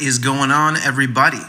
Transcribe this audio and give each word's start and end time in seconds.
Is 0.00 0.18
going 0.18 0.50
on, 0.50 0.76
everybody? 0.76 1.40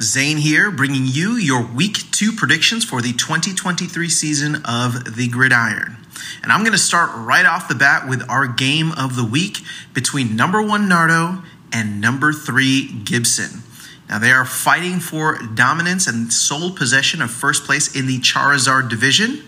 Zain 0.00 0.38
here, 0.38 0.70
bringing 0.70 1.02
you 1.04 1.32
your 1.32 1.62
week 1.62 2.10
two 2.10 2.32
predictions 2.32 2.84
for 2.84 3.02
the 3.02 3.12
2023 3.12 4.08
season 4.08 4.62
of 4.64 5.16
the 5.16 5.28
Gridiron. 5.28 5.98
And 6.42 6.52
I'm 6.52 6.60
going 6.60 6.72
to 6.72 6.78
start 6.78 7.10
right 7.14 7.44
off 7.44 7.68
the 7.68 7.74
bat 7.74 8.08
with 8.08 8.28
our 8.30 8.46
game 8.46 8.92
of 8.92 9.14
the 9.14 9.24
week 9.24 9.58
between 9.92 10.36
number 10.36 10.62
one 10.62 10.88
Nardo 10.88 11.42
and 11.70 12.00
number 12.00 12.32
three 12.32 12.88
Gibson. 13.04 13.62
Now, 14.08 14.18
they 14.20 14.30
are 14.30 14.46
fighting 14.46 14.98
for 14.98 15.38
dominance 15.54 16.06
and 16.06 16.32
sole 16.32 16.70
possession 16.70 17.20
of 17.20 17.30
first 17.30 17.64
place 17.64 17.94
in 17.94 18.06
the 18.06 18.18
Charizard 18.20 18.88
division, 18.88 19.42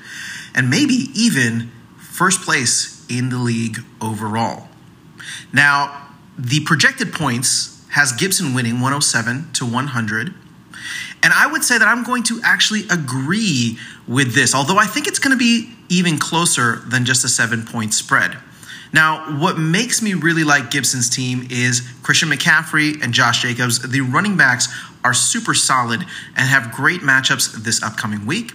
and 0.54 0.68
maybe 0.68 1.06
even 1.14 1.70
first 1.98 2.42
place 2.42 3.06
in 3.08 3.30
the 3.30 3.38
league 3.38 3.78
overall. 4.02 4.68
Now, 5.50 6.08
the 6.36 6.60
projected 6.60 7.14
points 7.14 7.77
has 7.90 8.12
Gibson 8.12 8.54
winning 8.54 8.74
107 8.74 9.52
to 9.54 9.66
100. 9.66 10.34
And 11.22 11.32
I 11.32 11.46
would 11.50 11.64
say 11.64 11.78
that 11.78 11.88
I'm 11.88 12.04
going 12.04 12.22
to 12.24 12.40
actually 12.44 12.84
agree 12.90 13.78
with 14.06 14.34
this, 14.34 14.54
although 14.54 14.78
I 14.78 14.86
think 14.86 15.06
it's 15.06 15.18
going 15.18 15.36
to 15.36 15.38
be 15.38 15.70
even 15.88 16.18
closer 16.18 16.76
than 16.86 17.04
just 17.04 17.24
a 17.24 17.28
seven 17.28 17.64
point 17.64 17.94
spread. 17.94 18.36
Now, 18.92 19.38
what 19.38 19.58
makes 19.58 20.00
me 20.00 20.14
really 20.14 20.44
like 20.44 20.70
Gibson's 20.70 21.10
team 21.10 21.46
is 21.50 21.86
Christian 22.02 22.30
McCaffrey 22.30 23.02
and 23.02 23.12
Josh 23.12 23.42
Jacobs. 23.42 23.86
The 23.86 24.00
running 24.00 24.36
backs 24.36 24.68
are 25.04 25.12
super 25.12 25.54
solid 25.54 26.00
and 26.36 26.48
have 26.48 26.72
great 26.72 27.02
matchups 27.02 27.52
this 27.64 27.82
upcoming 27.82 28.24
week. 28.26 28.52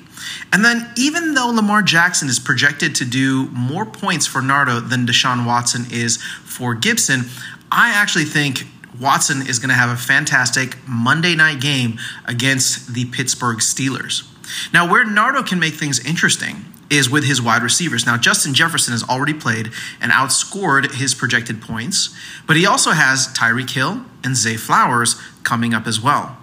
And 0.52 0.64
then, 0.64 0.92
even 0.98 1.34
though 1.34 1.48
Lamar 1.48 1.82
Jackson 1.82 2.30
is 2.30 2.40
projected 2.40 2.96
to 2.96 3.06
do 3.06 3.48
more 3.50 3.86
points 3.86 4.26
for 4.26 4.42
Nardo 4.42 4.80
than 4.80 5.06
Deshaun 5.06 5.46
Watson 5.46 5.86
is 5.92 6.22
for 6.22 6.74
Gibson, 6.74 7.26
I 7.72 7.92
actually 7.92 8.26
think 8.26 8.66
Watson 9.00 9.46
is 9.48 9.60
going 9.60 9.70
to 9.70 9.76
have 9.76 9.90
a 9.90 9.96
fantastic 9.96 10.78
Monday 10.88 11.36
night 11.36 11.60
game 11.60 12.00
against 12.26 12.94
the 12.94 13.06
Pittsburgh 13.06 13.58
Steelers. 13.58 14.30
Now, 14.74 14.90
where 14.90 15.06
Nardo 15.06 15.44
can 15.44 15.60
make 15.60 15.74
things 15.74 16.04
interesting 16.06 16.66
is 16.90 17.10
with 17.10 17.24
his 17.24 17.42
wide 17.42 17.64
receivers. 17.64 18.06
Now, 18.06 18.18
Justin 18.18 18.54
Jefferson 18.54 18.92
has 18.92 19.04
already 19.04 19.34
played 19.34 19.72
and 20.00 20.12
outscored 20.12 20.94
his 20.96 21.16
projected 21.16 21.62
points, 21.62 22.16
but 22.46 22.56
he 22.56 22.66
also 22.66 22.92
has 22.92 23.28
Tyreek 23.30 23.72
Hill 23.72 24.06
and 24.24 24.36
Zay 24.36 24.58
Flowers 24.58 25.16
coming 25.44 25.74
up 25.74 25.88
as 25.88 26.00
well. 26.00 26.38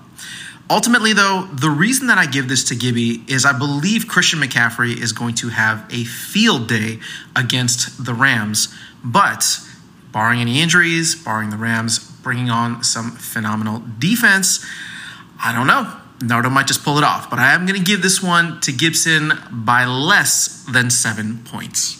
Ultimately, 0.68 1.12
though, 1.12 1.48
the 1.52 1.70
reason 1.70 2.06
that 2.06 2.18
I 2.18 2.26
give 2.26 2.48
this 2.48 2.64
to 2.64 2.76
Gibby 2.76 3.24
is 3.26 3.44
I 3.44 3.56
believe 3.56 4.06
Christian 4.06 4.40
McCaffrey 4.40 4.96
is 4.96 5.12
going 5.12 5.34
to 5.36 5.48
have 5.48 5.84
a 5.90 6.04
field 6.04 6.68
day 6.68 7.00
against 7.34 8.04
the 8.04 8.14
Rams, 8.14 8.72
but 9.02 9.58
barring 10.12 10.40
any 10.40 10.60
injuries, 10.60 11.16
barring 11.16 11.50
the 11.50 11.56
Rams 11.56 12.09
bringing 12.22 12.50
on 12.50 12.82
some 12.82 13.12
phenomenal 13.12 13.82
defense. 13.98 14.64
I 15.42 15.52
don't 15.52 15.66
know. 15.66 15.96
Nardo 16.22 16.50
might 16.50 16.66
just 16.66 16.84
pull 16.84 16.98
it 16.98 17.04
off, 17.04 17.30
but 17.30 17.38
I 17.38 17.54
am 17.54 17.64
going 17.66 17.78
to 17.78 17.84
give 17.84 18.02
this 18.02 18.22
one 18.22 18.60
to 18.60 18.72
Gibson 18.72 19.32
by 19.50 19.86
less 19.86 20.64
than 20.70 20.90
seven 20.90 21.38
points. 21.44 21.96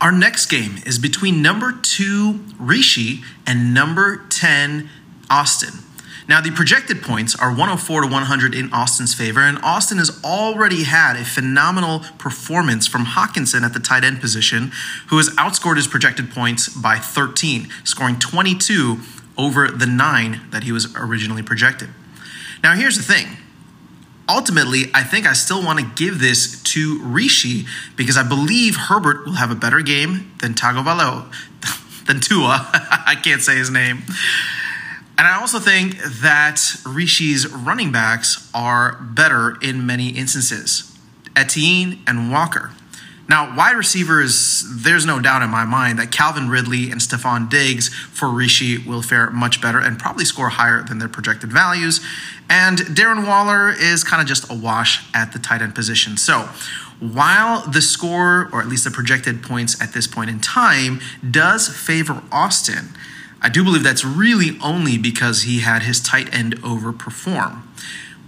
Our 0.00 0.12
next 0.12 0.46
game 0.46 0.76
is 0.86 0.98
between 0.98 1.42
number 1.42 1.72
two, 1.72 2.40
Rishi, 2.58 3.22
and 3.46 3.74
number 3.74 4.26
10, 4.28 4.88
Austin. 5.28 5.84
Now, 6.28 6.40
the 6.40 6.50
projected 6.50 7.02
points 7.02 7.34
are 7.34 7.50
104 7.50 8.02
to 8.02 8.06
100 8.06 8.54
in 8.54 8.72
Austin's 8.72 9.14
favor, 9.14 9.40
and 9.40 9.58
Austin 9.62 9.98
has 9.98 10.22
already 10.22 10.84
had 10.84 11.16
a 11.16 11.24
phenomenal 11.24 12.00
performance 12.18 12.86
from 12.86 13.04
Hockenson 13.04 13.62
at 13.62 13.72
the 13.72 13.80
tight 13.80 14.04
end 14.04 14.20
position, 14.20 14.72
who 15.08 15.16
has 15.16 15.30
outscored 15.30 15.76
his 15.76 15.86
projected 15.86 16.30
points 16.30 16.68
by 16.68 16.96
13, 16.96 17.68
scoring 17.84 18.18
22 18.18 18.98
over 19.36 19.68
the 19.68 19.86
nine 19.86 20.40
that 20.50 20.64
he 20.64 20.72
was 20.72 20.94
originally 20.96 21.42
projected. 21.42 21.88
Now, 22.62 22.74
here's 22.74 22.96
the 22.96 23.02
thing. 23.02 23.26
Ultimately, 24.28 24.84
I 24.94 25.02
think 25.02 25.26
I 25.26 25.32
still 25.32 25.64
want 25.64 25.80
to 25.80 25.86
give 25.96 26.20
this 26.20 26.62
to 26.62 27.00
Rishi 27.02 27.66
because 27.96 28.16
I 28.16 28.22
believe 28.22 28.76
Herbert 28.76 29.24
will 29.24 29.32
have 29.32 29.50
a 29.50 29.56
better 29.56 29.80
game 29.80 30.32
than 30.40 30.54
Tagovailoa, 30.54 31.32
than 32.06 32.20
Tua. 32.20 32.68
I 32.72 33.16
can't 33.20 33.42
say 33.42 33.56
his 33.56 33.70
name. 33.70 34.02
And 35.20 35.28
I 35.28 35.38
also 35.38 35.58
think 35.58 35.98
that 36.22 36.76
Rishi's 36.86 37.46
running 37.46 37.92
backs 37.92 38.50
are 38.54 38.94
better 39.02 39.58
in 39.60 39.84
many 39.84 40.08
instances. 40.08 40.96
Etienne 41.36 42.02
and 42.06 42.32
Walker. 42.32 42.70
Now, 43.28 43.54
wide 43.54 43.76
receivers, 43.76 44.64
there's 44.82 45.04
no 45.04 45.20
doubt 45.20 45.42
in 45.42 45.50
my 45.50 45.66
mind 45.66 45.98
that 45.98 46.10
Calvin 46.10 46.48
Ridley 46.48 46.90
and 46.90 47.02
Stefon 47.02 47.50
Diggs 47.50 47.90
for 47.90 48.30
Rishi 48.30 48.78
will 48.78 49.02
fare 49.02 49.28
much 49.28 49.60
better 49.60 49.78
and 49.78 49.98
probably 49.98 50.24
score 50.24 50.48
higher 50.48 50.82
than 50.82 51.00
their 51.00 51.08
projected 51.10 51.52
values. 51.52 52.00
And 52.48 52.78
Darren 52.78 53.26
Waller 53.26 53.68
is 53.68 54.02
kind 54.02 54.22
of 54.22 54.26
just 54.26 54.50
a 54.50 54.54
wash 54.54 55.04
at 55.12 55.34
the 55.34 55.38
tight 55.38 55.60
end 55.60 55.74
position. 55.74 56.16
So, 56.16 56.48
while 56.98 57.70
the 57.70 57.82
score, 57.82 58.48
or 58.54 58.62
at 58.62 58.68
least 58.68 58.84
the 58.84 58.90
projected 58.90 59.42
points 59.42 59.82
at 59.82 59.92
this 59.92 60.06
point 60.06 60.30
in 60.30 60.40
time, 60.40 60.98
does 61.30 61.68
favor 61.68 62.22
Austin, 62.32 62.94
I 63.42 63.48
do 63.48 63.64
believe 63.64 63.82
that's 63.82 64.04
really 64.04 64.58
only 64.62 64.98
because 64.98 65.42
he 65.42 65.60
had 65.60 65.82
his 65.82 66.00
tight 66.00 66.32
end 66.34 66.56
overperform. 66.62 67.62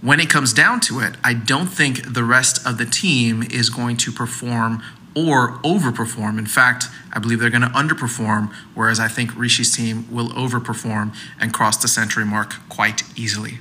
When 0.01 0.19
it 0.19 0.29
comes 0.29 0.51
down 0.53 0.81
to 0.81 0.99
it, 0.99 1.15
I 1.23 1.33
don't 1.33 1.67
think 1.67 2.13
the 2.13 2.23
rest 2.23 2.65
of 2.67 2.77
the 2.77 2.85
team 2.85 3.43
is 3.43 3.69
going 3.69 3.97
to 3.97 4.11
perform 4.11 4.83
or 5.15 5.59
overperform. 5.59 6.37
In 6.37 6.45
fact, 6.45 6.87
I 7.13 7.19
believe 7.19 7.39
they're 7.39 7.49
going 7.49 7.61
to 7.61 7.67
underperform, 7.69 8.51
whereas 8.73 8.99
I 8.99 9.07
think 9.07 9.31
Rishi's 9.31 9.75
team 9.75 10.07
will 10.11 10.29
overperform 10.29 11.15
and 11.39 11.53
cross 11.53 11.77
the 11.77 11.87
century 11.87 12.25
mark 12.25 12.55
quite 12.69 13.03
easily. 13.17 13.59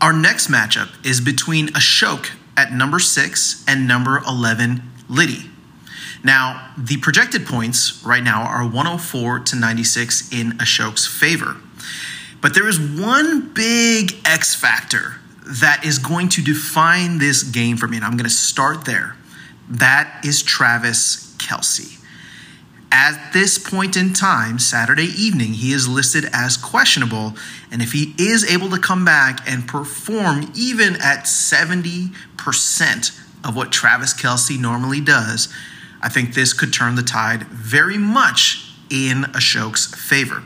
Our 0.00 0.12
next 0.12 0.48
matchup 0.48 0.88
is 1.06 1.20
between 1.20 1.68
Ashok 1.68 2.30
at 2.56 2.72
number 2.72 2.98
six 2.98 3.64
and 3.68 3.86
number 3.86 4.18
11, 4.26 4.82
Liddy. 5.08 5.50
Now, 6.22 6.72
the 6.76 6.98
projected 6.98 7.46
points 7.46 8.02
right 8.04 8.22
now 8.22 8.42
are 8.42 8.64
104 8.64 9.40
to 9.40 9.56
96 9.56 10.32
in 10.32 10.52
Ashok's 10.58 11.06
favor. 11.06 11.56
But 12.40 12.54
there 12.54 12.68
is 12.68 12.78
one 12.78 13.52
big 13.52 14.14
X 14.24 14.54
factor 14.54 15.16
that 15.46 15.84
is 15.84 15.98
going 15.98 16.28
to 16.30 16.42
define 16.42 17.18
this 17.18 17.42
game 17.42 17.76
for 17.76 17.88
me, 17.88 17.96
and 17.96 18.04
I'm 18.04 18.16
going 18.16 18.24
to 18.24 18.30
start 18.30 18.84
there. 18.84 19.16
That 19.68 20.24
is 20.24 20.42
Travis 20.42 21.34
Kelce. 21.38 22.00
At 22.92 23.32
this 23.32 23.56
point 23.56 23.96
in 23.96 24.12
time, 24.12 24.58
Saturday 24.58 25.06
evening, 25.06 25.52
he 25.54 25.72
is 25.72 25.88
listed 25.88 26.24
as 26.32 26.56
questionable. 26.56 27.34
And 27.70 27.82
if 27.82 27.92
he 27.92 28.14
is 28.18 28.44
able 28.50 28.68
to 28.70 28.78
come 28.78 29.04
back 29.04 29.48
and 29.48 29.68
perform 29.68 30.50
even 30.56 30.96
at 30.96 31.24
70% 31.24 32.12
of 33.44 33.54
what 33.54 33.70
Travis 33.70 34.12
Kelce 34.12 34.58
normally 34.60 35.00
does, 35.00 35.48
I 36.02 36.08
think 36.08 36.34
this 36.34 36.52
could 36.52 36.72
turn 36.72 36.94
the 36.94 37.02
tide 37.02 37.44
very 37.44 37.98
much 37.98 38.72
in 38.90 39.22
Ashok's 39.34 39.94
favor. 39.94 40.42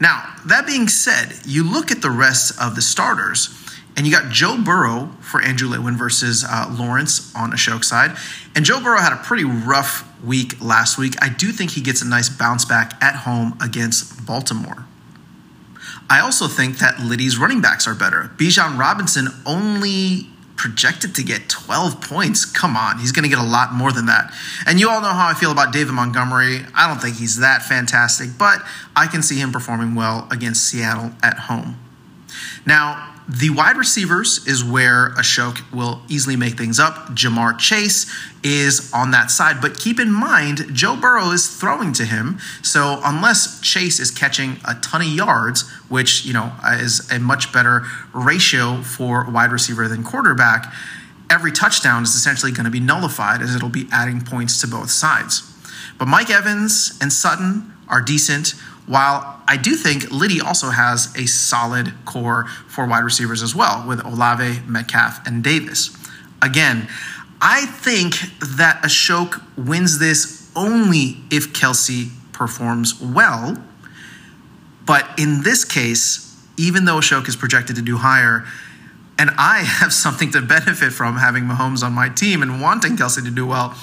Now, 0.00 0.34
that 0.46 0.66
being 0.66 0.88
said, 0.88 1.34
you 1.46 1.64
look 1.64 1.90
at 1.90 2.02
the 2.02 2.10
rest 2.10 2.60
of 2.60 2.74
the 2.74 2.82
starters, 2.82 3.48
and 3.96 4.06
you 4.06 4.12
got 4.12 4.30
Joe 4.30 4.58
Burrow 4.62 5.10
for 5.20 5.40
Andrew 5.40 5.68
Litwin 5.68 5.96
versus 5.96 6.44
uh, 6.46 6.74
Lawrence 6.78 7.34
on 7.34 7.52
Ashok's 7.52 7.88
side. 7.88 8.16
And 8.56 8.64
Joe 8.64 8.82
Burrow 8.82 8.98
had 8.98 9.12
a 9.12 9.22
pretty 9.22 9.44
rough 9.44 10.04
week 10.22 10.60
last 10.60 10.98
week. 10.98 11.14
I 11.22 11.28
do 11.28 11.52
think 11.52 11.72
he 11.72 11.80
gets 11.80 12.02
a 12.02 12.06
nice 12.06 12.28
bounce 12.28 12.64
back 12.64 13.00
at 13.02 13.14
home 13.14 13.56
against 13.62 14.26
Baltimore. 14.26 14.86
I 16.10 16.20
also 16.20 16.48
think 16.48 16.78
that 16.78 17.00
Liddy's 17.00 17.38
running 17.38 17.60
backs 17.60 17.86
are 17.86 17.94
better. 17.94 18.30
Bijan 18.36 18.78
Robinson 18.78 19.28
only 19.46 20.28
projected 20.56 21.14
to 21.16 21.22
get 21.22 21.48
12 21.48 22.00
points. 22.00 22.44
Come 22.44 22.76
on, 22.76 22.98
he's 22.98 23.12
going 23.12 23.24
to 23.24 23.28
get 23.28 23.38
a 23.38 23.46
lot 23.46 23.72
more 23.72 23.92
than 23.92 24.06
that. 24.06 24.32
And 24.66 24.78
you 24.78 24.88
all 24.88 25.00
know 25.00 25.08
how 25.08 25.28
I 25.28 25.34
feel 25.34 25.52
about 25.52 25.72
David 25.72 25.92
Montgomery. 25.92 26.60
I 26.74 26.88
don't 26.88 27.00
think 27.00 27.16
he's 27.16 27.38
that 27.38 27.62
fantastic, 27.62 28.30
but 28.38 28.60
I 28.94 29.06
can 29.06 29.22
see 29.22 29.38
him 29.38 29.52
performing 29.52 29.94
well 29.94 30.28
against 30.30 30.64
Seattle 30.64 31.12
at 31.22 31.38
home. 31.40 31.76
Now, 32.66 33.13
the 33.26 33.48
wide 33.50 33.78
receivers 33.78 34.46
is 34.46 34.62
where 34.62 35.10
Ashok 35.10 35.72
will 35.72 36.02
easily 36.08 36.36
make 36.36 36.58
things 36.58 36.78
up. 36.78 37.08
Ja'Marr 37.10 37.58
Chase 37.58 38.12
is 38.42 38.92
on 38.92 39.12
that 39.12 39.30
side, 39.30 39.62
but 39.62 39.78
keep 39.78 39.98
in 39.98 40.12
mind, 40.12 40.66
Joe 40.74 40.94
Burrow 40.94 41.30
is 41.30 41.48
throwing 41.48 41.94
to 41.94 42.04
him. 42.04 42.38
So 42.62 43.00
unless 43.02 43.60
Chase 43.62 43.98
is 43.98 44.10
catching 44.10 44.58
a 44.66 44.74
ton 44.74 45.00
of 45.00 45.08
yards, 45.08 45.62
which 45.88 46.26
you 46.26 46.34
know 46.34 46.52
is 46.66 47.10
a 47.10 47.18
much 47.18 47.50
better 47.50 47.84
ratio 48.12 48.82
for 48.82 49.30
wide 49.30 49.52
receiver 49.52 49.88
than 49.88 50.04
quarterback, 50.04 50.70
every 51.30 51.52
touchdown 51.52 52.02
is 52.02 52.14
essentially 52.14 52.52
going 52.52 52.66
to 52.66 52.70
be 52.70 52.80
nullified 52.80 53.40
as 53.40 53.56
it'll 53.56 53.70
be 53.70 53.88
adding 53.90 54.20
points 54.20 54.60
to 54.60 54.66
both 54.66 54.90
sides. 54.90 55.50
But 55.98 56.08
Mike 56.08 56.28
Evans 56.28 56.98
and 57.00 57.10
Sutton 57.10 57.72
are 57.88 58.02
decent. 58.02 58.54
While 58.86 59.40
I 59.48 59.56
do 59.56 59.74
think 59.74 60.10
Liddy 60.10 60.40
also 60.40 60.70
has 60.70 61.14
a 61.16 61.26
solid 61.26 61.92
core 62.04 62.46
for 62.68 62.86
wide 62.86 63.04
receivers 63.04 63.42
as 63.42 63.54
well, 63.54 63.84
with 63.86 64.04
Olave, 64.04 64.60
Metcalf, 64.66 65.26
and 65.26 65.42
Davis. 65.42 65.96
Again, 66.42 66.88
I 67.40 67.66
think 67.66 68.16
that 68.56 68.82
Ashok 68.82 69.42
wins 69.56 69.98
this 69.98 70.50
only 70.56 71.18
if 71.30 71.52
Kelce 71.52 72.10
performs 72.32 73.00
well. 73.00 73.56
But 74.86 75.08
in 75.18 75.42
this 75.42 75.64
case, 75.64 76.36
even 76.58 76.84
though 76.84 76.96
Ashok 76.96 77.28
is 77.28 77.36
projected 77.36 77.76
to 77.76 77.82
do 77.82 77.96
higher, 77.96 78.44
and 79.18 79.30
I 79.38 79.58
have 79.62 79.92
something 79.92 80.30
to 80.32 80.42
benefit 80.42 80.92
from 80.92 81.16
having 81.16 81.44
Mahomes 81.44 81.82
on 81.82 81.92
my 81.92 82.08
team 82.08 82.42
and 82.42 82.60
wanting 82.60 82.96
Kelce 82.96 83.24
to 83.24 83.30
do 83.30 83.46
well, 83.46 83.74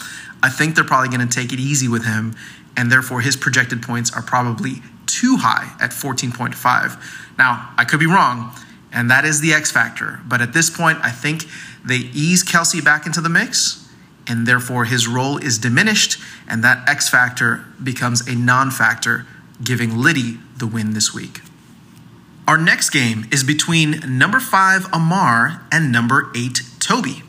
I 0.44 0.50
think 0.50 0.76
they're 0.76 0.84
probably 0.84 1.16
going 1.16 1.28
to 1.28 1.34
take 1.34 1.54
it 1.54 1.60
easy 1.60 1.88
with 1.88 2.06
him, 2.06 2.36
and 2.76 2.92
therefore 2.92 3.22
his 3.22 3.36
projected 3.36 3.82
points 3.82 4.12
are 4.16 4.22
probably 4.22 4.82
too 5.12 5.38
high 5.38 5.76
at 5.80 5.92
14.5. 5.92 7.38
Now, 7.38 7.74
I 7.78 7.86
could 7.86 8.00
be 8.00 8.08
wrong, 8.08 8.54
and 8.92 9.10
that 9.10 9.26
is 9.26 9.42
the 9.42 9.54
X 9.54 9.72
factor, 9.72 10.20
but 10.26 10.42
at 10.42 10.54
this 10.54 10.70
point, 10.70 11.00
I 11.02 11.12
think 11.12 11.46
they 11.84 11.98
ease 11.98 12.44
Kelce 12.44 12.84
back 12.84 13.06
into 13.06 13.22
the 13.22 13.30
mix, 13.30 13.90
and 14.28 14.46
therefore 14.46 14.86
his 14.86 15.08
role 15.08 15.38
is 15.38 15.58
diminished, 15.58 16.20
and 16.48 16.64
that 16.64 16.88
X 16.88 17.10
factor 17.10 17.66
becomes 17.82 18.28
a 18.28 18.36
non 18.36 18.72
factor, 18.72 19.26
giving 19.64 19.98
Liddy 19.98 20.40
the 20.58 20.68
win 20.68 20.94
this 20.94 21.14
week. 21.14 21.42
Our 22.48 22.58
next 22.58 22.90
game 22.90 23.28
is 23.32 23.44
between 23.44 24.02
number 24.18 24.40
five 24.40 24.88
Amar 24.92 25.62
and 25.72 25.92
number 25.92 26.32
eight 26.36 26.62
Toby. 26.80 27.24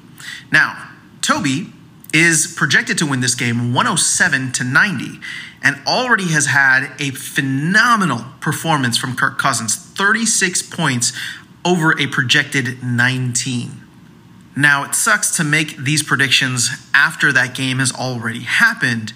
Now, 0.50 0.90
Toby 1.20 1.72
is 2.12 2.52
projected 2.56 2.98
to 2.98 3.06
win 3.06 3.20
this 3.20 3.34
game 3.34 3.72
107 3.72 4.52
to 4.52 4.64
90 4.64 5.20
and 5.62 5.76
already 5.86 6.28
has 6.32 6.46
had 6.46 6.92
a 6.98 7.10
phenomenal 7.10 8.24
performance 8.40 8.96
from 8.96 9.16
Kirk 9.16 9.38
Cousins 9.38 9.76
36 9.76 10.62
points 10.62 11.12
over 11.64 11.98
a 11.98 12.06
projected 12.06 12.82
19. 12.82 13.82
Now, 14.54 14.84
it 14.84 14.94
sucks 14.94 15.34
to 15.36 15.44
make 15.44 15.76
these 15.76 16.02
predictions 16.02 16.70
after 16.92 17.32
that 17.32 17.54
game 17.54 17.78
has 17.78 17.92
already 17.92 18.40
happened, 18.40 19.12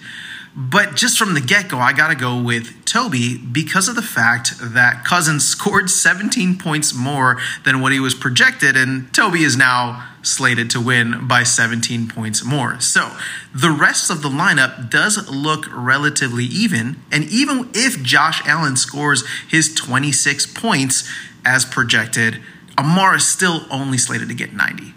but 0.59 0.95
just 0.95 1.19
from 1.19 1.35
the 1.35 1.41
get 1.41 1.69
go, 1.69 1.77
I 1.77 1.93
got 1.93 2.07
to 2.07 2.15
go 2.15 2.41
with 2.41 2.83
Toby 2.83 3.37
because 3.37 3.87
of 3.87 3.95
the 3.95 4.01
fact 4.01 4.55
that 4.59 5.05
Cousins 5.05 5.47
scored 5.47 5.87
17 5.87 6.57
points 6.57 6.95
more 6.95 7.37
than 7.63 7.79
what 7.79 7.91
he 7.91 7.99
was 7.99 8.15
projected, 8.15 8.75
and 8.75 9.13
Toby 9.13 9.43
is 9.43 9.55
now 9.55 10.09
slated 10.23 10.71
to 10.71 10.81
win 10.81 11.27
by 11.27 11.43
17 11.43 12.07
points 12.07 12.43
more. 12.43 12.79
So 12.81 13.15
the 13.53 13.69
rest 13.69 14.09
of 14.09 14.23
the 14.23 14.29
lineup 14.29 14.89
does 14.89 15.29
look 15.29 15.67
relatively 15.71 16.45
even, 16.45 16.97
and 17.11 17.25
even 17.25 17.69
if 17.75 18.01
Josh 18.01 18.41
Allen 18.47 18.77
scores 18.77 19.23
his 19.47 19.75
26 19.75 20.47
points 20.47 21.07
as 21.45 21.65
projected, 21.65 22.41
Amar 22.79 23.15
is 23.15 23.27
still 23.27 23.67
only 23.69 23.99
slated 23.99 24.27
to 24.29 24.33
get 24.33 24.53
90. 24.53 24.95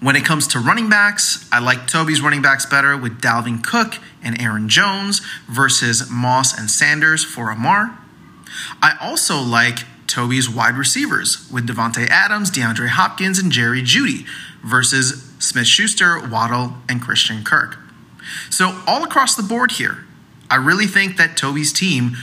When 0.00 0.14
it 0.14 0.24
comes 0.24 0.46
to 0.48 0.58
running 0.58 0.90
backs, 0.90 1.48
I 1.50 1.58
like 1.58 1.86
Toby's 1.86 2.20
running 2.20 2.42
backs 2.42 2.66
better 2.66 2.96
with 2.96 3.20
Dalvin 3.20 3.64
Cook 3.64 3.94
and 4.22 4.40
Aaron 4.40 4.68
Jones 4.68 5.20
versus 5.48 6.10
Moss 6.10 6.56
and 6.56 6.70
Sanders 6.70 7.24
for 7.24 7.50
Amar. 7.50 7.98
I 8.82 8.96
also 9.00 9.40
like 9.40 9.80
Toby's 10.06 10.50
wide 10.50 10.76
receivers 10.76 11.50
with 11.50 11.66
Davante 11.66 12.08
Adams, 12.08 12.50
DeAndre 12.50 12.88
Hopkins, 12.88 13.38
and 13.38 13.50
Jerry 13.50 13.82
Jeudy 13.82 14.26
versus 14.62 15.32
Smith 15.38 15.66
Schuster, 15.66 16.20
Waddle, 16.28 16.74
and 16.88 17.00
Christian 17.00 17.42
Kirk. 17.42 17.78
So, 18.50 18.82
all 18.86 19.02
across 19.02 19.34
the 19.34 19.42
board 19.42 19.72
here, 19.72 20.04
I 20.50 20.56
really 20.56 20.86
think 20.86 21.16
that 21.16 21.36
Toby's 21.36 21.72
team 21.72 22.16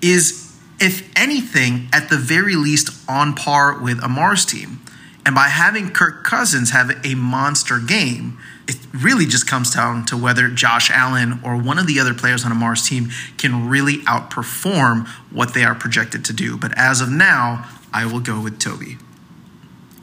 is, 0.00 0.58
if 0.80 1.10
anything, 1.16 1.88
at 1.92 2.08
the 2.08 2.16
very 2.16 2.56
least 2.56 2.90
on 3.08 3.34
par 3.34 3.78
with 3.78 4.02
Amar's 4.02 4.44
team. 4.44 4.80
And 5.26 5.34
by 5.34 5.48
having 5.48 5.90
Kirk 5.90 6.24
Cousins 6.24 6.70
have 6.70 6.90
a 7.04 7.14
monster 7.14 7.78
game, 7.78 8.38
it 8.66 8.76
really 8.92 9.26
just 9.26 9.46
comes 9.46 9.74
down 9.74 10.06
to 10.06 10.16
whether 10.16 10.48
Josh 10.48 10.90
Allen 10.90 11.40
or 11.44 11.56
one 11.56 11.78
of 11.78 11.86
the 11.86 12.00
other 12.00 12.14
players 12.14 12.44
on 12.44 12.52
Amar's 12.52 12.88
team 12.88 13.10
can 13.36 13.68
really 13.68 13.98
outperform 13.98 15.08
what 15.30 15.54
they 15.54 15.64
are 15.64 15.74
projected 15.74 16.24
to 16.26 16.32
do. 16.32 16.56
But 16.56 16.76
as 16.78 17.00
of 17.00 17.10
now, 17.10 17.68
I 17.92 18.06
will 18.06 18.20
go 18.20 18.40
with 18.40 18.58
Toby. 18.58 18.96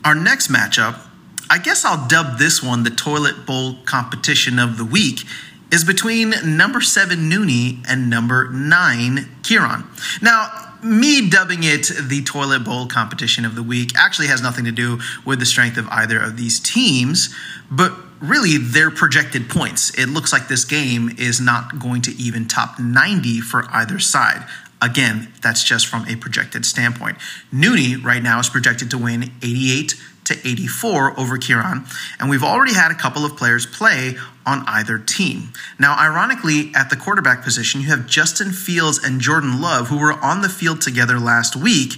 Our 0.03 0.15
next 0.15 0.49
matchup, 0.51 0.99
I 1.49 1.57
guess 1.57 1.83
I'll 1.83 2.07
dub 2.07 2.37
this 2.37 2.61
one 2.61 2.83
the 2.83 2.89
toilet 2.89 3.45
bowl 3.45 3.77
competition 3.85 4.59
of 4.59 4.77
the 4.77 4.85
week, 4.85 5.21
is 5.71 5.83
between 5.83 6.33
number 6.43 6.81
seven 6.81 7.29
Nooney 7.29 7.83
and 7.87 8.09
number 8.09 8.49
nine 8.49 9.29
Kieran. 9.43 9.85
Now, 10.21 10.66
me 10.83 11.29
dubbing 11.29 11.63
it 11.63 11.91
the 12.01 12.23
toilet 12.23 12.63
bowl 12.63 12.87
competition 12.87 13.45
of 13.45 13.55
the 13.55 13.63
week 13.63 13.91
actually 13.97 14.27
has 14.27 14.41
nothing 14.41 14.65
to 14.65 14.71
do 14.71 14.99
with 15.25 15.39
the 15.39 15.45
strength 15.45 15.77
of 15.77 15.87
either 15.89 16.19
of 16.19 16.37
these 16.37 16.59
teams, 16.59 17.33
but 17.69 17.93
really 18.19 18.57
their 18.57 18.89
projected 18.89 19.49
points. 19.49 19.97
It 19.97 20.07
looks 20.07 20.33
like 20.33 20.47
this 20.47 20.65
game 20.65 21.11
is 21.17 21.39
not 21.39 21.79
going 21.79 22.01
to 22.03 22.11
even 22.15 22.47
top 22.47 22.79
90 22.79 23.41
for 23.41 23.67
either 23.71 23.99
side. 23.99 24.45
Again, 24.81 25.33
that's 25.41 25.63
just 25.63 25.87
from 25.87 26.05
a 26.07 26.15
projected 26.15 26.65
standpoint. 26.65 27.17
Nooney 27.53 28.03
right 28.03 28.21
now 28.21 28.39
is 28.39 28.49
projected 28.49 28.91
to 28.91 28.97
win 28.97 29.31
88 29.41 29.95
to 30.25 30.37
84 30.47 31.19
over 31.19 31.37
Kieran, 31.37 31.85
and 32.19 32.29
we've 32.29 32.43
already 32.43 32.73
had 32.73 32.91
a 32.91 32.95
couple 32.95 33.25
of 33.25 33.37
players 33.37 33.65
play 33.65 34.17
on 34.45 34.63
either 34.67 34.99
team. 34.99 35.53
Now, 35.79 35.97
ironically, 35.97 36.71
at 36.75 36.89
the 36.89 36.95
quarterback 36.95 37.43
position, 37.43 37.81
you 37.81 37.87
have 37.87 38.07
Justin 38.07 38.51
Fields 38.51 38.99
and 39.03 39.21
Jordan 39.21 39.61
Love, 39.61 39.87
who 39.87 39.97
were 39.97 40.13
on 40.13 40.41
the 40.41 40.49
field 40.49 40.81
together 40.81 41.17
last 41.17 41.55
week. 41.55 41.93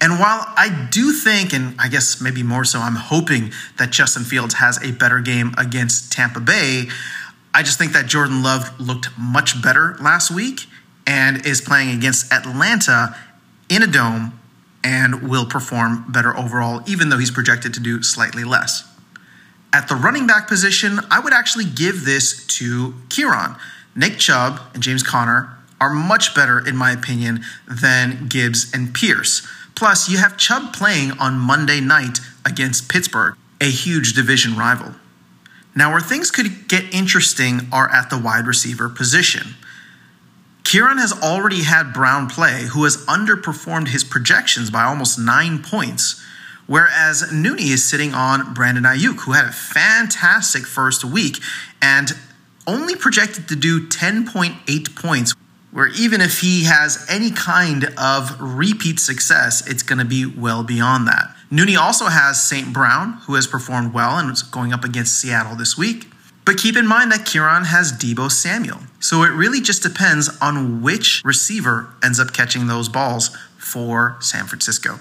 And 0.00 0.18
while 0.18 0.44
I 0.56 0.88
do 0.90 1.12
think, 1.12 1.52
and 1.52 1.78
I 1.78 1.88
guess 1.88 2.20
maybe 2.20 2.42
more 2.42 2.64
so, 2.64 2.80
I'm 2.80 2.96
hoping 2.96 3.52
that 3.78 3.90
Justin 3.90 4.24
Fields 4.24 4.54
has 4.54 4.82
a 4.82 4.92
better 4.92 5.20
game 5.20 5.54
against 5.56 6.12
Tampa 6.12 6.40
Bay, 6.40 6.88
I 7.54 7.62
just 7.62 7.78
think 7.78 7.92
that 7.92 8.06
Jordan 8.06 8.42
Love 8.42 8.78
looked 8.80 9.08
much 9.18 9.62
better 9.62 9.96
last 10.00 10.30
week 10.30 10.66
and 11.06 11.46
is 11.46 11.60
playing 11.60 11.96
against 11.96 12.32
Atlanta 12.32 13.16
in 13.68 13.82
a 13.82 13.86
dome 13.86 14.38
and 14.82 15.28
will 15.28 15.46
perform 15.46 16.04
better 16.10 16.36
overall, 16.36 16.82
even 16.86 17.08
though 17.08 17.18
he's 17.18 17.30
projected 17.30 17.74
to 17.74 17.80
do 17.80 18.02
slightly 18.02 18.44
less. 18.44 18.88
At 19.72 19.88
the 19.88 19.94
running 19.94 20.26
back 20.26 20.48
position, 20.48 21.00
I 21.10 21.20
would 21.20 21.32
actually 21.32 21.64
give 21.64 22.04
this 22.04 22.46
to 22.58 22.94
Kieran. 23.08 23.56
Nick 23.94 24.18
Chubb 24.18 24.60
and 24.74 24.82
James 24.82 25.02
Conner 25.02 25.56
are 25.80 25.90
much 25.90 26.34
better, 26.34 26.66
in 26.66 26.76
my 26.76 26.92
opinion, 26.92 27.44
than 27.68 28.28
Gibbs 28.28 28.72
and 28.72 28.94
Pierce. 28.94 29.46
Plus, 29.74 30.08
you 30.08 30.18
have 30.18 30.38
Chubb 30.38 30.72
playing 30.72 31.12
on 31.18 31.38
Monday 31.38 31.80
night 31.80 32.20
against 32.46 32.88
Pittsburgh, 32.88 33.34
a 33.60 33.70
huge 33.70 34.14
division 34.14 34.56
rival. 34.56 34.94
Now, 35.74 35.90
where 35.90 36.00
things 36.00 36.30
could 36.30 36.68
get 36.68 36.94
interesting 36.94 37.68
are 37.70 37.90
at 37.90 38.08
the 38.08 38.18
wide 38.18 38.46
receiver 38.46 38.88
position. 38.88 39.56
Kieran 40.66 40.98
has 40.98 41.12
already 41.22 41.62
had 41.62 41.92
Brown 41.92 42.28
play, 42.28 42.64
who 42.64 42.84
has 42.84 42.96
underperformed 43.06 43.88
his 43.88 44.04
projections 44.04 44.70
by 44.70 44.82
almost 44.82 45.18
nine 45.18 45.62
points 45.62 46.22
Whereas 46.66 47.22
Nooney 47.32 47.70
is 47.72 47.84
sitting 47.84 48.12
on 48.12 48.52
Brandon 48.52 48.84
Aiyuk, 48.84 49.20
who 49.20 49.32
had 49.32 49.46
a 49.46 49.52
fantastic 49.52 50.66
first 50.66 51.04
week 51.04 51.38
and 51.80 52.12
only 52.66 52.96
projected 52.96 53.48
to 53.48 53.56
do 53.56 53.86
10.8 53.88 54.96
points. 54.96 55.34
Where 55.70 55.88
even 55.88 56.20
if 56.20 56.40
he 56.40 56.64
has 56.64 57.04
any 57.08 57.30
kind 57.30 57.84
of 57.98 58.40
repeat 58.40 58.98
success, 58.98 59.66
it's 59.68 59.82
going 59.82 59.98
to 59.98 60.04
be 60.04 60.24
well 60.24 60.64
beyond 60.64 61.06
that. 61.06 61.36
Nooney 61.52 61.78
also 61.78 62.06
has 62.06 62.42
St. 62.42 62.72
Brown, 62.72 63.14
who 63.26 63.34
has 63.34 63.46
performed 63.46 63.92
well 63.92 64.18
and 64.18 64.30
is 64.30 64.42
going 64.42 64.72
up 64.72 64.84
against 64.84 65.20
Seattle 65.20 65.54
this 65.54 65.76
week. 65.76 66.06
But 66.46 66.58
keep 66.58 66.76
in 66.76 66.86
mind 66.86 67.10
that 67.10 67.26
Kieran 67.26 67.64
has 67.64 67.92
Deebo 67.92 68.30
Samuel. 68.30 68.78
So 69.00 69.24
it 69.24 69.30
really 69.30 69.60
just 69.60 69.82
depends 69.82 70.30
on 70.40 70.80
which 70.80 71.20
receiver 71.24 71.88
ends 72.02 72.20
up 72.20 72.32
catching 72.32 72.68
those 72.68 72.88
balls 72.88 73.36
for 73.58 74.16
San 74.20 74.46
Francisco. 74.46 75.00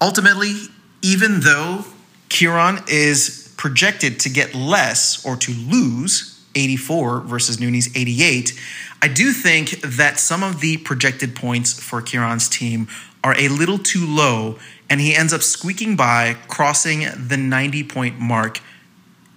Ultimately, 0.00 0.54
even 1.00 1.40
though 1.40 1.84
Kieran 2.28 2.80
is 2.88 3.54
projected 3.56 4.18
to 4.20 4.28
get 4.28 4.54
less 4.54 5.24
or 5.24 5.36
to 5.36 5.52
lose 5.52 6.44
84 6.56 7.20
versus 7.20 7.58
Nooney's 7.58 7.94
88, 7.96 8.58
I 9.00 9.08
do 9.08 9.32
think 9.32 9.80
that 9.82 10.18
some 10.18 10.42
of 10.42 10.60
the 10.60 10.76
projected 10.78 11.36
points 11.36 11.72
for 11.72 12.02
Kieran's 12.02 12.48
team 12.48 12.88
are 13.22 13.38
a 13.38 13.48
little 13.48 13.78
too 13.78 14.04
low, 14.06 14.58
and 14.88 15.00
he 15.00 15.14
ends 15.14 15.32
up 15.32 15.42
squeaking 15.42 15.94
by, 15.94 16.36
crossing 16.48 17.06
the 17.16 17.36
90 17.36 17.84
point 17.84 18.18
mark. 18.18 18.60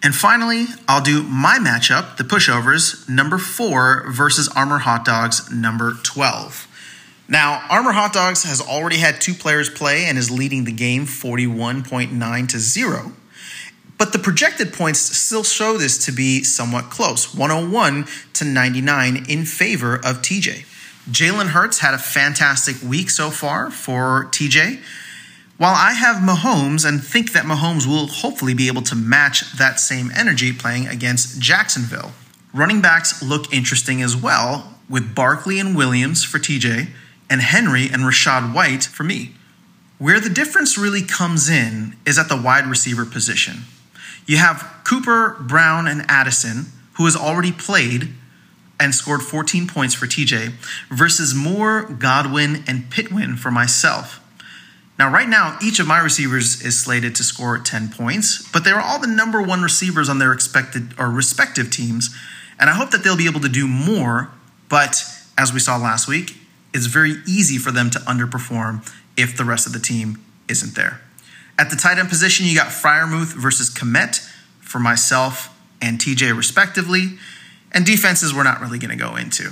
And 0.04 0.14
finally, 0.14 0.66
I'll 0.86 1.02
do 1.02 1.24
my 1.24 1.60
matchup, 1.60 2.18
the 2.18 2.26
pushovers, 2.26 3.08
number 3.08 3.38
four 3.38 4.04
versus 4.12 4.50
Armour 4.50 4.80
Hot 4.80 5.06
Dogs, 5.06 5.50
number 5.50 5.94
12. 6.04 6.68
Now, 7.30 7.66
Armour 7.70 7.94
Hot 7.94 8.12
Dogs 8.12 8.44
has 8.44 8.60
already 8.60 8.98
had 8.98 9.22
two 9.22 9.34
players 9.34 9.70
play 9.70 10.04
and 10.04 10.18
is 10.18 10.30
leading 10.30 10.66
the 10.66 10.74
game 10.74 11.06
41.9 11.06 12.50
to 12.50 12.60
0. 12.60 13.14
But 13.98 14.12
the 14.12 14.20
projected 14.20 14.74
points 14.74 15.00
still 15.00 15.46
show 15.46 15.78
this 15.78 16.04
to 16.06 16.12
be 16.12 16.44
somewhat 16.44 16.90
close 16.90 17.34
101 17.34 18.06
to 18.34 18.44
99 18.44 19.26
in 19.30 19.46
favor 19.46 19.96
of 19.96 20.22
TJ. 20.22 20.66
Jalen 21.10 21.48
Hurts 21.48 21.80
had 21.80 21.94
a 21.94 21.98
fantastic 21.98 22.76
week 22.82 23.10
so 23.10 23.30
far 23.30 23.72
for 23.72 24.26
TJ. 24.32 24.82
While 25.58 25.76
I 25.76 25.94
have 25.94 26.18
Mahomes 26.18 26.88
and 26.88 27.04
think 27.04 27.32
that 27.34 27.46
Mahomes 27.46 27.86
will 27.86 28.08
hopefully 28.08 28.56
be 28.56 28.68
able 28.68 28.82
to 28.84 28.96
match 28.96 29.54
that 29.54 29.80
same 29.80 30.12
energy 30.16 30.52
playing 30.52 30.88
against 30.88 31.40
Jacksonville, 31.40 32.14
running 32.54 32.82
backs 32.82 33.22
look 33.22 33.54
interesting 33.54 34.02
as 34.02 34.16
well 34.16 34.76
with 34.90 35.14
Barkley 35.14 35.60
and 35.60 35.76
Williams 35.76 36.24
for 36.24 36.40
TJ 36.40 36.88
and 37.30 37.42
Henry 37.42 37.86
and 37.86 38.04
Rachaad 38.04 38.54
White 38.54 38.84
for 38.84 39.04
me. 39.04 39.36
Where 40.00 40.20
the 40.20 40.30
difference 40.30 40.78
really 40.78 41.04
comes 41.04 41.50
in 41.50 41.96
is 42.06 42.18
at 42.18 42.30
the 42.30 42.42
wide 42.42 42.66
receiver 42.66 43.06
position. 43.06 43.64
You 44.26 44.38
have 44.38 44.82
Cooper, 44.84 45.38
Brown, 45.40 45.88
and 45.88 46.04
Addison, 46.10 46.66
who 46.94 47.06
has 47.06 47.16
already 47.16 47.52
played 47.52 48.10
and 48.80 48.94
scored 48.94 49.22
14 49.22 49.68
points 49.68 49.94
for 49.94 50.08
TJ, 50.08 50.54
versus 50.90 51.34
Moore, 51.34 51.84
Godwin, 51.84 52.64
and 52.68 52.90
Pittman 52.90 53.38
for 53.38 53.52
myself. 53.52 54.20
Now, 55.00 55.12
right 55.12 55.28
now, 55.28 55.58
each 55.62 55.80
of 55.80 55.88
my 55.88 56.00
receivers 56.00 56.62
is 56.62 56.80
slated 56.80 57.16
to 57.16 57.24
score 57.24 57.58
10 57.58 57.90
points, 57.90 58.48
but 58.52 58.64
they're 58.64 58.80
all 58.80 59.00
the 59.00 59.08
number 59.08 59.42
one 59.42 59.64
receivers 59.64 60.08
on 60.08 60.20
their 60.20 60.32
expected 60.32 60.94
or 61.00 61.10
respective 61.10 61.72
teams, 61.72 62.16
and 62.60 62.70
I 62.70 62.74
hope 62.74 62.92
that 62.92 63.04
they'll 63.04 63.18
be 63.18 63.26
able 63.26 63.40
to 63.42 63.50
do 63.50 63.68
more. 63.68 64.30
But 64.70 65.04
as 65.38 65.52
we 65.52 65.60
saw 65.60 65.78
last 65.78 66.08
week, 66.08 66.38
it's 66.74 66.86
very 66.86 67.16
easy 67.28 67.58
for 67.58 67.72
them 67.72 67.90
to 67.90 68.00
underperform 68.00 68.88
if 69.18 69.36
the 69.36 69.44
rest 69.46 69.66
of 69.66 69.74
the 69.74 69.80
team 69.80 70.24
isn't 70.48 70.76
there. 70.76 71.02
At 71.58 71.70
the 71.70 71.76
tight 71.76 71.98
end 71.98 72.10
position, 72.10 72.46
you 72.46 72.56
got 72.56 72.68
Freiermuth 72.68 73.34
versus 73.34 73.70
Kmet 73.70 74.20
for 74.60 74.80
myself 74.80 75.50
and 75.82 76.00
TJ, 76.00 76.36
respectively, 76.36 77.18
and 77.72 77.86
defenses 77.86 78.34
we're 78.34 78.44
not 78.44 78.62
really 78.62 78.80
going 78.80 78.98
to 78.98 79.04
go 79.04 79.16
into. 79.16 79.52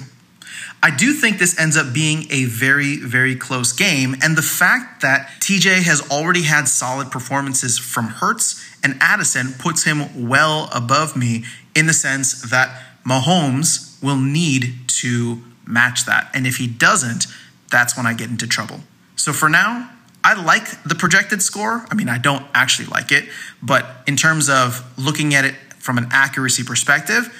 I 0.83 0.89
do 0.89 1.13
think 1.13 1.37
this 1.37 1.59
ends 1.59 1.77
up 1.77 1.93
being 1.93 2.25
a 2.31 2.45
very, 2.45 2.97
very 2.97 3.35
close 3.35 3.71
game. 3.71 4.15
And 4.23 4.35
the 4.35 4.41
fact 4.41 5.01
that 5.01 5.29
TJ 5.39 5.83
has 5.83 6.01
already 6.09 6.43
had 6.43 6.67
solid 6.67 7.11
performances 7.11 7.77
from 7.77 8.07
Hurts 8.07 8.63
and 8.83 8.97
Addison 8.99 9.53
puts 9.59 9.83
him 9.83 10.27
well 10.27 10.69
above 10.73 11.15
me 11.15 11.43
in 11.75 11.85
the 11.85 11.93
sense 11.93 12.49
that 12.49 12.81
Mahomes 13.05 14.01
will 14.01 14.17
need 14.17 14.73
to 14.87 15.41
match 15.67 16.05
that. 16.05 16.31
And 16.33 16.47
if 16.47 16.57
he 16.57 16.67
doesn't, 16.67 17.27
that's 17.69 17.95
when 17.95 18.07
I 18.07 18.13
get 18.13 18.29
into 18.29 18.47
trouble. 18.47 18.81
So 19.15 19.33
for 19.33 19.49
now, 19.49 19.91
I 20.23 20.33
like 20.33 20.83
the 20.83 20.95
projected 20.95 21.41
score. 21.41 21.85
I 21.89 21.95
mean, 21.95 22.09
I 22.09 22.17
don't 22.17 22.45
actually 22.53 22.87
like 22.87 23.11
it, 23.11 23.29
but 23.61 23.85
in 24.07 24.15
terms 24.15 24.49
of 24.49 24.83
looking 24.97 25.33
at 25.33 25.45
it 25.45 25.55
from 25.79 25.97
an 25.97 26.07
accuracy 26.11 26.63
perspective, 26.63 27.33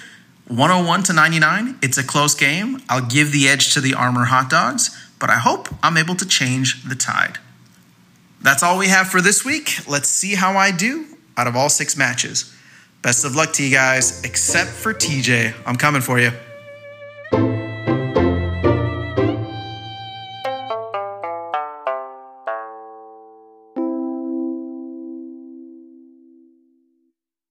101 0.51 1.03
to 1.03 1.13
99, 1.13 1.79
it's 1.81 1.97
a 1.97 2.03
close 2.03 2.35
game. 2.35 2.81
I'll 2.89 3.05
give 3.05 3.31
the 3.31 3.47
edge 3.47 3.73
to 3.73 3.79
the 3.79 3.93
Armour 3.93 4.25
hot 4.25 4.49
dogs, 4.49 4.89
but 5.17 5.29
I 5.29 5.37
hope 5.37 5.69
I'm 5.81 5.95
able 5.95 6.15
to 6.15 6.27
change 6.27 6.83
the 6.83 6.95
tide. 6.95 7.37
That's 8.41 8.61
all 8.61 8.77
we 8.77 8.89
have 8.89 9.07
for 9.07 9.21
this 9.21 9.45
week. 9.45 9.87
Let's 9.87 10.09
see 10.09 10.35
how 10.35 10.57
I 10.57 10.71
do 10.71 11.05
out 11.37 11.47
of 11.47 11.55
all 11.55 11.69
six 11.69 11.95
matches. 11.95 12.53
Best 13.01 13.23
of 13.23 13.33
luck 13.33 13.53
to 13.53 13.63
you 13.63 13.71
guys, 13.71 14.23
except 14.25 14.71
for 14.71 14.93
TJ. 14.93 15.53
I'm 15.65 15.77
coming 15.77 16.01
for 16.01 16.19
you. 16.19 16.31